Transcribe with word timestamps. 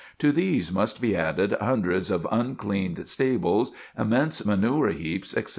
To 0.17 0.31
these 0.31 0.71
must 0.71 0.99
be 0.99 1.15
added 1.15 1.55
hundreds 1.61 2.09
of 2.09 2.27
uncleaned 2.31 3.05
stables, 3.07 3.71
immense 3.95 4.43
manure 4.43 4.89
heaps, 4.89 5.37
etc. 5.37 5.49